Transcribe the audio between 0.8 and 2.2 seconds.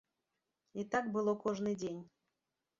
так было кожны дзень.